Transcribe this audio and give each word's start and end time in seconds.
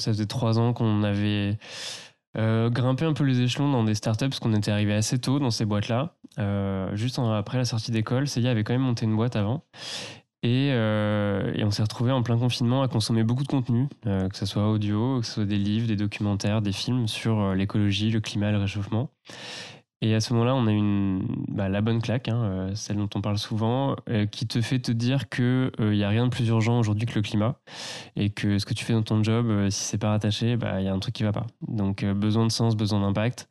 Ça 0.00 0.12
faisait 0.12 0.26
trois 0.26 0.58
ans 0.58 0.72
qu'on 0.72 1.02
avait 1.02 1.58
grimpé 2.34 3.04
un 3.04 3.14
peu 3.14 3.24
les 3.24 3.40
échelons 3.40 3.72
dans 3.72 3.82
des 3.82 3.96
startups 3.96 4.28
parce 4.28 4.38
qu'on 4.38 4.54
était 4.54 4.70
arrivé 4.70 4.94
assez 4.94 5.18
tôt 5.18 5.40
dans 5.40 5.50
ces 5.50 5.64
boîtes-là. 5.64 6.14
juste 6.94 7.18
après 7.18 7.58
la 7.58 7.64
sortie 7.64 7.90
d'école, 7.90 8.28
Célia 8.28 8.50
avait 8.52 8.62
quand 8.62 8.74
même 8.74 8.82
monté 8.82 9.06
une 9.06 9.16
boîte 9.16 9.34
avant. 9.34 9.64
Et, 10.44 10.68
et, 10.68 11.64
on 11.64 11.70
s'est 11.72 11.82
retrouvé 11.82 12.12
en 12.12 12.22
plein 12.22 12.38
confinement 12.38 12.82
à 12.82 12.88
consommer 12.88 13.24
beaucoup 13.24 13.42
de 13.42 13.48
contenu, 13.48 13.88
que 14.04 14.36
ce 14.36 14.46
soit 14.46 14.70
audio, 14.70 15.18
que 15.18 15.26
ce 15.26 15.32
soit 15.32 15.46
des 15.46 15.58
livres, 15.58 15.88
des 15.88 15.96
documentaires, 15.96 16.62
des 16.62 16.70
films 16.70 17.08
sur 17.08 17.56
l'écologie, 17.56 18.12
le 18.12 18.20
climat, 18.20 18.52
le 18.52 18.58
réchauffement. 18.58 19.10
Et 20.00 20.14
à 20.14 20.20
ce 20.20 20.32
moment-là, 20.32 20.54
on 20.54 20.66
a 20.68 20.72
une 20.72 21.26
bah, 21.48 21.68
la 21.68 21.80
bonne 21.80 22.00
claque, 22.00 22.28
hein, 22.28 22.42
euh, 22.44 22.74
celle 22.74 22.98
dont 22.98 23.08
on 23.16 23.20
parle 23.20 23.38
souvent, 23.38 23.96
euh, 24.08 24.26
qui 24.26 24.46
te 24.46 24.60
fait 24.60 24.78
te 24.78 24.92
dire 24.92 25.28
que 25.28 25.72
il 25.78 25.84
euh, 25.84 26.06
a 26.06 26.08
rien 26.08 26.24
de 26.24 26.30
plus 26.30 26.46
urgent 26.48 26.78
aujourd'hui 26.78 27.06
que 27.06 27.16
le 27.16 27.22
climat 27.22 27.58
et 28.14 28.30
que 28.30 28.58
ce 28.58 28.66
que 28.66 28.74
tu 28.74 28.84
fais 28.84 28.92
dans 28.92 29.02
ton 29.02 29.24
job, 29.24 29.68
si 29.70 29.82
c'est 29.84 29.98
pas 29.98 30.10
rattaché, 30.10 30.56
bah 30.56 30.80
il 30.80 30.84
y 30.84 30.88
a 30.88 30.92
un 30.92 30.98
truc 31.00 31.14
qui 31.14 31.24
va 31.24 31.32
pas. 31.32 31.46
Donc 31.66 32.04
besoin 32.04 32.46
de 32.46 32.52
sens, 32.52 32.76
besoin 32.76 33.00
d'impact. 33.00 33.48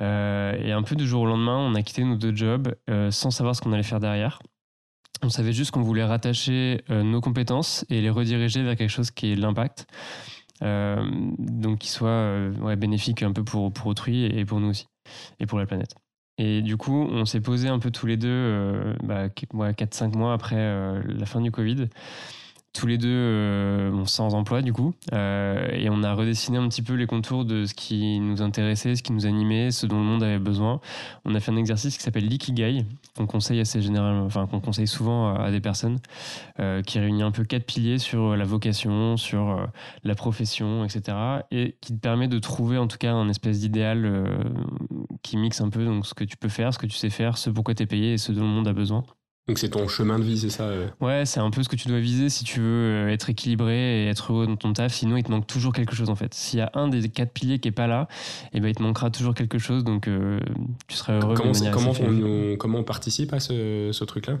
et 0.00 0.72
un 0.72 0.82
peu 0.82 0.94
du 0.96 1.06
jour 1.06 1.22
au 1.22 1.26
lendemain, 1.26 1.58
on 1.58 1.74
a 1.74 1.82
quitté 1.82 2.04
nos 2.04 2.16
deux 2.16 2.34
jobs 2.34 2.74
sans 3.10 3.30
savoir 3.30 3.56
ce 3.56 3.60
qu'on 3.60 3.72
allait 3.72 3.82
faire 3.82 4.00
derrière. 4.00 4.40
On 5.22 5.28
savait 5.28 5.52
juste 5.52 5.70
qu'on 5.72 5.82
voulait 5.82 6.04
rattacher 6.04 6.82
nos 6.88 7.20
compétences 7.20 7.84
et 7.90 8.00
les 8.00 8.10
rediriger 8.10 8.62
vers 8.62 8.76
quelque 8.76 8.90
chose 8.90 9.10
qui 9.10 9.32
est 9.32 9.36
l'impact. 9.36 9.86
donc 10.60 11.78
qui 11.78 11.88
soit 11.88 12.50
bénéfique 12.76 13.22
un 13.22 13.32
peu 13.32 13.44
pour, 13.44 13.72
pour 13.72 13.88
autrui 13.88 14.24
et 14.24 14.44
pour 14.44 14.60
nous 14.60 14.68
aussi 14.68 14.86
et 15.40 15.46
pour 15.46 15.58
la 15.58 15.66
planète. 15.66 15.94
Et 16.38 16.62
du 16.62 16.76
coup, 16.76 17.06
on 17.10 17.24
s'est 17.24 17.40
posé 17.40 17.68
un 17.68 17.78
peu 17.78 17.90
tous 17.90 18.06
les 18.06 18.16
deux, 18.16 18.28
euh, 18.28 18.94
bah, 19.04 19.28
4-5 19.28 20.16
mois 20.16 20.32
après 20.32 20.56
euh, 20.58 21.00
la 21.06 21.26
fin 21.26 21.40
du 21.40 21.52
Covid, 21.52 21.88
tous 22.74 22.88
les 22.88 22.98
deux 22.98 23.08
euh, 23.08 24.04
sans 24.04 24.34
emploi 24.34 24.60
du 24.60 24.72
coup, 24.72 24.94
euh, 25.12 25.68
et 25.70 25.88
on 25.90 26.02
a 26.02 26.12
redessiné 26.12 26.58
un 26.58 26.68
petit 26.68 26.82
peu 26.82 26.94
les 26.94 27.06
contours 27.06 27.44
de 27.44 27.66
ce 27.66 27.72
qui 27.72 28.18
nous 28.18 28.42
intéressait, 28.42 28.96
ce 28.96 29.02
qui 29.04 29.12
nous 29.12 29.26
animait, 29.26 29.70
ce 29.70 29.86
dont 29.86 29.98
le 29.98 30.04
monde 30.04 30.24
avait 30.24 30.40
besoin. 30.40 30.80
On 31.24 31.36
a 31.36 31.40
fait 31.40 31.52
un 31.52 31.56
exercice 31.56 31.96
qui 31.96 32.02
s'appelle 32.02 32.26
l'ikigai, 32.26 32.84
qu'on 33.16 33.26
conseille 33.26 33.60
assez 33.60 33.80
généralement, 33.80 34.24
enfin 34.24 34.48
qu'on 34.48 34.58
conseille 34.58 34.88
souvent 34.88 35.32
à, 35.36 35.52
des 35.52 35.60
personnes, 35.60 36.00
qui 36.84 36.98
réunit 36.98 37.22
un 37.22 37.30
peu 37.30 37.44
quatre 37.44 37.64
piliers 37.64 37.98
sur 37.98 38.36
la 38.36 38.44
vocation, 38.44 39.16
sur 39.16 39.68
la 40.02 40.14
profession, 40.16 40.84
etc., 40.84 41.16
et 41.52 41.76
qui 41.80 41.94
te 41.94 42.00
permet 42.00 42.26
de 42.26 42.40
trouver 42.40 42.76
en 42.76 42.88
tout 42.88 42.98
cas 42.98 43.12
un 43.12 43.28
espèce 43.28 43.60
d'idéal 43.60 44.26
qui 45.22 45.36
mixe 45.36 45.60
un 45.60 45.70
peu 45.70 45.84
donc 45.84 46.06
ce 46.06 46.14
que 46.14 46.24
tu 46.24 46.36
peux 46.36 46.48
faire, 46.48 46.72
ce 46.72 46.78
que 46.78 46.86
tu 46.86 46.96
sais 46.96 47.10
faire, 47.10 47.38
ce 47.38 47.50
pourquoi 47.50 47.74
tu 47.74 47.82
es 47.82 47.86
payé 47.86 48.14
et 48.14 48.18
ce 48.18 48.32
dont 48.32 48.42
le 48.42 48.48
monde 48.48 48.68
a 48.68 48.72
besoin. 48.72 49.04
Donc 49.46 49.58
c'est 49.58 49.68
ton 49.68 49.86
chemin 49.88 50.18
de 50.18 50.24
vie, 50.24 50.38
c'est 50.38 50.48
ça 50.48 50.64
euh? 50.64 50.88
Ouais, 51.02 51.26
c'est 51.26 51.38
un 51.38 51.50
peu 51.50 51.62
ce 51.62 51.68
que 51.68 51.76
tu 51.76 51.88
dois 51.88 52.00
viser 52.00 52.30
si 52.30 52.44
tu 52.44 52.60
veux 52.60 52.64
euh, 52.66 53.12
être 53.12 53.28
équilibré 53.28 54.04
et 54.04 54.06
être 54.06 54.32
heureux 54.32 54.46
dans 54.46 54.56
ton 54.56 54.72
taf. 54.72 54.94
Sinon, 54.94 55.18
il 55.18 55.22
te 55.22 55.30
manque 55.30 55.46
toujours 55.46 55.74
quelque 55.74 55.94
chose 55.94 56.08
en 56.08 56.14
fait. 56.14 56.32
S'il 56.32 56.60
y 56.60 56.62
a 56.62 56.70
un 56.72 56.88
des 56.88 57.10
quatre 57.10 57.32
piliers 57.32 57.58
qui 57.58 57.68
est 57.68 57.72
pas 57.72 57.86
là, 57.86 58.08
eh 58.54 58.60
ben 58.60 58.68
il 58.68 58.74
te 58.74 58.82
manquera 58.82 59.10
toujours 59.10 59.34
quelque 59.34 59.58
chose. 59.58 59.84
Donc 59.84 60.08
euh, 60.08 60.40
tu 60.88 60.96
seras 60.96 61.18
heureux. 61.18 61.34
Comment, 61.34 61.52
comment, 61.72 61.92
on, 62.00 62.56
comment 62.56 62.78
on 62.78 62.84
participe 62.84 63.34
à 63.34 63.40
ce, 63.40 63.90
ce 63.92 64.04
truc-là? 64.04 64.38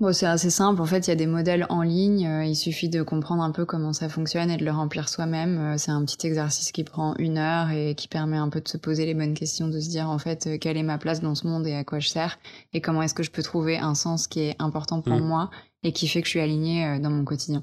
Bon, 0.00 0.14
c'est 0.14 0.24
assez 0.24 0.48
simple. 0.48 0.80
En 0.80 0.86
fait, 0.86 1.06
il 1.06 1.10
y 1.10 1.12
a 1.12 1.16
des 1.16 1.26
modèles 1.26 1.66
en 1.68 1.82
ligne. 1.82 2.26
Euh, 2.26 2.44
il 2.46 2.56
suffit 2.56 2.88
de 2.88 3.02
comprendre 3.02 3.42
un 3.42 3.50
peu 3.50 3.66
comment 3.66 3.92
ça 3.92 4.08
fonctionne 4.08 4.50
et 4.50 4.56
de 4.56 4.64
le 4.64 4.70
remplir 4.70 5.10
soi-même. 5.10 5.58
Euh, 5.58 5.74
c'est 5.76 5.90
un 5.90 6.02
petit 6.06 6.26
exercice 6.26 6.72
qui 6.72 6.84
prend 6.84 7.14
une 7.18 7.36
heure 7.36 7.70
et 7.70 7.94
qui 7.94 8.08
permet 8.08 8.38
un 8.38 8.48
peu 8.48 8.62
de 8.62 8.68
se 8.68 8.78
poser 8.78 9.04
les 9.04 9.12
bonnes 9.12 9.34
questions, 9.34 9.68
de 9.68 9.78
se 9.78 9.90
dire 9.90 10.08
en 10.08 10.18
fait 10.18 10.46
euh, 10.46 10.56
quelle 10.58 10.78
est 10.78 10.82
ma 10.82 10.96
place 10.96 11.20
dans 11.20 11.34
ce 11.34 11.46
monde 11.46 11.66
et 11.66 11.74
à 11.74 11.84
quoi 11.84 11.98
je 11.98 12.08
sers 12.08 12.38
et 12.72 12.80
comment 12.80 13.02
est-ce 13.02 13.12
que 13.12 13.22
je 13.22 13.30
peux 13.30 13.42
trouver 13.42 13.76
un 13.76 13.94
sens 13.94 14.26
qui 14.26 14.40
est 14.40 14.56
important 14.58 15.02
pour 15.02 15.16
mmh. 15.16 15.24
moi 15.24 15.50
et 15.82 15.92
qui 15.92 16.08
fait 16.08 16.22
que 16.22 16.26
je 16.26 16.30
suis 16.30 16.40
alignée 16.40 16.98
dans 16.98 17.10
mon 17.10 17.24
quotidien. 17.24 17.62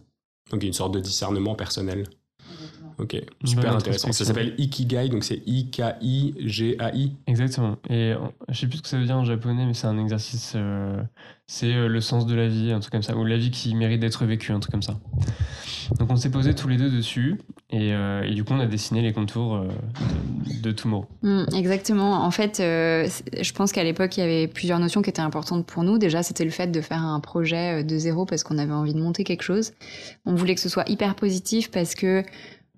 Donc, 0.51 0.61
une 0.61 0.73
sorte 0.73 0.93
de 0.93 0.99
discernement 0.99 1.55
personnel. 1.55 2.05
Ok, 2.99 3.15
super 3.45 3.75
intéressant. 3.75 4.11
Ça 4.11 4.25
s'appelle 4.25 4.55
Ikigai, 4.57 5.09
donc 5.09 5.23
c'est 5.23 5.43
I-K-I-G-A-I. 5.45 7.11
Exactement. 7.27 7.77
Et 7.91 8.13
je 8.49 8.59
sais 8.59 8.67
plus 8.67 8.77
ce 8.77 8.81
que 8.81 8.89
ça 8.89 8.97
veut 8.97 9.05
dire 9.05 9.17
en 9.17 9.23
japonais, 9.23 9.65
mais 9.67 9.75
c'est 9.75 9.85
un 9.85 9.99
exercice. 9.99 10.53
Euh, 10.55 10.99
c'est 11.45 11.73
euh, 11.73 11.87
le 11.87 12.01
sens 12.01 12.25
de 12.25 12.35
la 12.35 12.47
vie, 12.47 12.71
un 12.71 12.79
truc 12.79 12.91
comme 12.91 13.03
ça, 13.03 13.15
ou 13.15 13.23
la 13.23 13.37
vie 13.37 13.51
qui 13.51 13.75
mérite 13.75 13.99
d'être 13.99 14.25
vécue, 14.25 14.51
un 14.51 14.59
truc 14.59 14.71
comme 14.71 14.81
ça. 14.81 14.97
Donc 15.99 16.11
on 16.11 16.15
s'est 16.15 16.31
posé 16.31 16.55
tous 16.55 16.67
les 16.67 16.77
deux 16.77 16.89
dessus, 16.89 17.39
et, 17.69 17.93
euh, 17.93 18.23
et, 18.23 18.33
du 18.33 18.43
coup 18.43 18.53
on 18.53 18.59
a 18.59 18.65
dessiné 18.65 19.01
les 19.01 19.13
contours 19.13 19.59
de, 19.59 20.61
de 20.61 20.71
Tomorrow. 20.71 21.05
Mm, 21.21 21.43
exactement. 21.55 22.25
En 22.25 22.31
fait, 22.31 22.57
je 22.57 23.53
pense 23.53 23.71
qu'à 23.71 23.83
l'époque 23.83 24.17
il 24.17 24.21
y 24.21 24.23
avait 24.23 24.47
plusieurs 24.47 24.79
notions 24.79 25.03
qui 25.03 25.11
étaient 25.11 25.21
importantes 25.21 25.67
pour 25.67 25.83
nous. 25.83 25.99
Déjà, 25.99 26.23
c'était 26.23 26.45
le 26.45 26.51
fait 26.51 26.67
de 26.67 26.81
faire 26.81 27.03
un 27.03 27.19
projet 27.19 27.83
de 27.83 27.97
zéro 27.97 28.25
parce 28.25 28.43
qu'on 28.43 28.57
avait 28.57 28.73
envie 28.73 28.95
de 28.95 28.99
monter 28.99 29.23
quelque 29.23 29.43
chose. 29.43 29.73
On 30.25 30.33
voulait 30.33 30.55
que 30.55 30.61
ce 30.61 30.69
soit 30.69 30.89
hyper 30.89 31.15
positif 31.15 31.69
parce 31.71 31.93
que 31.93 32.23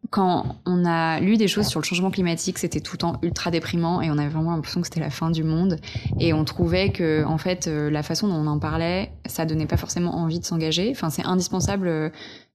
quand 0.09 0.59
on 0.65 0.85
a 0.85 1.19
lu 1.19 1.37
des 1.37 1.47
choses 1.47 1.67
sur 1.67 1.79
le 1.79 1.85
changement 1.85 2.09
climatique, 2.09 2.57
c'était 2.57 2.79
tout 2.79 2.93
le 2.93 2.97
temps 2.97 3.19
ultra 3.21 3.51
déprimant 3.51 4.01
et 4.01 4.09
on 4.09 4.17
avait 4.17 4.29
vraiment 4.29 4.51
l'impression 4.51 4.81
que 4.81 4.87
c'était 4.87 4.99
la 4.99 5.11
fin 5.11 5.29
du 5.29 5.43
monde. 5.43 5.77
Et 6.19 6.33
on 6.33 6.43
trouvait 6.45 6.91
que, 6.91 7.23
en 7.25 7.37
fait, 7.37 7.67
euh, 7.67 7.91
la 7.91 8.01
façon 8.01 8.27
dont 8.27 8.35
on 8.35 8.47
en 8.47 8.59
parlait, 8.59 9.11
ça 9.25 9.45
donnait 9.45 9.67
pas 9.67 9.77
forcément 9.77 10.15
envie 10.15 10.39
de 10.39 10.45
s'engager. 10.45 10.89
Enfin, 10.91 11.09
c'est 11.09 11.25
indispensable 11.25 11.87
euh, 11.87 12.09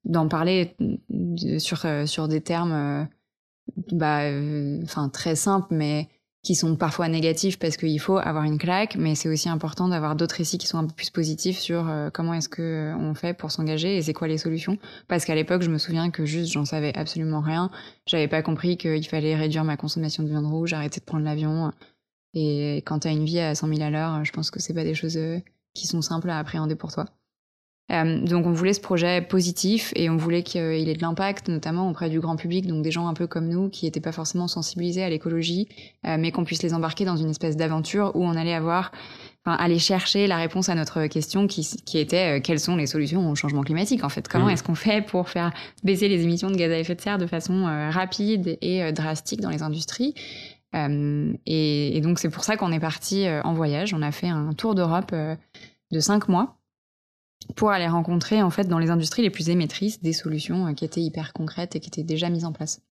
d'en 0.05 0.29
parler 0.29 0.77
sur 1.59 1.87
euh, 1.87 2.07
sur 2.07 2.29
des 2.29 2.41
termes, 2.41 3.07
bah, 3.93 4.23
enfin 4.83 5.09
très 5.09 5.37
simples, 5.37 5.69
mais 5.71 6.09
qui 6.45 6.55
sont 6.55 6.77
parfois 6.77 7.09
négatifs 7.09 7.59
parce 7.59 7.79
qu'il 7.79 7.99
faut 7.99 8.19
avoir 8.19 8.45
une 8.45 8.59
claque, 8.59 8.97
mais 8.97 9.15
c'est 9.15 9.31
aussi 9.31 9.49
important 9.49 9.89
d'avoir 9.89 10.15
d'autres 10.15 10.37
récits 10.37 10.59
qui 10.59 10.67
sont 10.67 10.77
un 10.77 10.87
peu 10.87 10.93
plus 10.93 11.09
positifs 11.09 11.59
sur 11.59 11.89
euh, 11.89 12.11
comment 12.13 12.35
est-ce 12.35 12.51
que 12.51 12.63
euh, 12.63 13.15
fait 13.15 13.33
pour 13.35 13.51
s'engager 13.51 13.97
et 13.97 14.03
c'est 14.03 14.13
quoi 14.13 14.29
les 14.29 14.37
solutions. 14.37 14.79
Parce 15.09 15.25
qu'à 15.25 15.35
l'époque, 15.35 15.63
je 15.63 15.71
me 15.71 15.79
souviens 15.79 16.11
que 16.11 16.27
juste 16.27 16.53
j'en 16.53 16.67
savais 16.67 16.97
absolument 16.97 17.41
rien. 17.41 17.71
J'avais 18.07 18.29
pas 18.29 18.43
compris 18.43 18.77
qu'il 18.77 19.07
fallait 19.07 19.35
réduire 19.35 19.65
ma 19.65 19.79
consommation 19.79 20.23
de 20.23 20.29
viande 20.29 20.47
rouge, 20.47 20.75
arrêter 20.75 21.01
de 21.01 21.05
prendre 21.07 21.25
l'avion. 21.25 21.73
Et 22.35 22.79
quand 22.85 23.01
t'as 23.01 23.13
une 23.13 23.25
vie 23.25 23.41
à 23.41 23.55
100 23.55 23.69
000 23.69 23.83
à 23.83 23.91
l'heure, 23.91 24.25
je 24.25 24.33
pense 24.33 24.51
que 24.51 24.61
c'est 24.61 24.75
pas 24.75 24.85
des 24.85 24.95
choses 24.95 25.17
euh, 25.17 25.39
qui 25.73 25.87
sont 25.87 26.03
simples 26.03 26.29
à 26.29 26.39
appréhender 26.39 26.77
pour 26.77 26.93
toi. 26.93 27.07
Euh, 27.93 28.21
donc 28.21 28.47
on 28.47 28.53
voulait 28.53 28.73
ce 28.73 28.81
projet 28.81 29.21
positif 29.21 29.93
et 29.95 30.09
on 30.09 30.17
voulait 30.17 30.43
qu'il 30.43 30.89
ait 30.89 30.95
de 30.95 31.03
l'impact, 31.03 31.49
notamment 31.49 31.91
auprès 31.91 32.09
du 32.09 32.19
grand 32.19 32.37
public, 32.37 32.67
donc 32.67 32.83
des 32.83 32.91
gens 32.91 33.09
un 33.09 33.15
peu 33.15 33.27
comme 33.27 33.47
nous 33.47 33.69
qui 33.69 33.85
n'étaient 33.85 34.01
pas 34.01 34.13
forcément 34.13 34.49
sensibilisés 34.49 35.05
à 35.05 35.11
l'écologie, 35.11 35.69
euh, 36.07 36.17
mais 36.19 36.33
qu'on 36.33 36.45
puisse 36.45 36.63
les 36.63 36.73
embarquer 36.73 37.05
dans 37.05 37.17
une 37.17 37.29
espèce 37.29 37.57
d'aventure 37.57 38.13
où 38.15 38.25
on 38.25 38.37
allait 38.37 38.55
avoir, 38.55 38.91
enfin, 39.45 39.57
aller 39.57 39.79
chercher 39.79 40.27
la 40.27 40.39
réponse 40.39 40.71
à 40.71 40.75
notre 40.75 41.07
question 41.09 41.47
qui, 41.47 41.69
qui 41.85 41.99
était 41.99 42.39
euh, 42.39 42.41
quelles 42.43 42.61
sont 42.61 42.77
les 42.77 42.87
solutions 42.87 43.31
au 43.31 43.35
changement 43.35 43.63
climatique 43.63 44.03
en 44.03 44.09
fait? 44.09 44.29
Comment 44.29 44.47
mmh. 44.47 44.51
est-ce 44.51 44.63
qu'on 44.63 44.75
fait 44.75 45.05
pour 45.05 45.29
faire 45.29 45.53
baisser 45.83 46.09
les 46.09 46.23
émissions 46.23 46.51
de 46.51 46.57
gaz 46.57 46.73
à 46.73 46.79
effet 46.79 46.95
de 46.95 47.03
serre 47.03 47.19
de 47.19 47.27
façon 47.27 47.65
rapide 47.91 48.57
et 48.63 48.93
drastique 48.93 49.41
dans 49.41 49.51
les 49.51 49.63
industries? 49.63 50.15
Et, 50.75 51.97
et, 51.97 52.01
donc 52.01 52.19
c'est 52.19 52.31
pour 52.31 52.43
ça 52.43 52.57
qu'on 52.57 52.73
est 52.73 52.81
parti 52.81 53.27
en 53.45 53.53
voyage. 53.53 53.95
On 53.95 54.03
a 54.03 54.11
fait 54.11 54.27
un 54.27 54.53
tour 54.55 54.75
d'Europe 54.75 55.15
de 55.15 56.01
cinq 56.01 56.29
mois 56.29 56.57
pour 57.57 57.71
aller 57.71 57.89
rencontrer 57.89 58.43
en 58.43 58.51
fait 58.51 58.65
dans 58.65 58.79
les 58.79 58.91
industries 58.91 59.23
les 59.23 59.31
plus 59.31 59.51
émettrices 59.51 60.03
des 60.03 60.13
solutions 60.13 60.67
euh, 60.67 60.73
qui 60.73 60.85
étaient 60.85 61.01
hyper 61.01 61.33
concrètes 61.33 61.77
et 61.77 61.81
qui 61.81 61.89
étaient 61.89 62.03
déjà 62.03 62.29
mises 62.29 62.45
en 62.45 62.53
place. 62.53 62.81